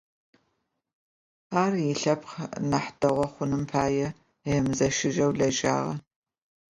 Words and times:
Ар, 1.61 1.73
илъэпкъ 1.91 2.35
нахь 2.69 2.91
дэгъу 2.99 3.27
хъуным 3.33 3.63
пае, 3.71 4.07
емызэщыжьэу 4.55 5.31
лэжьагъэ. 5.37 5.95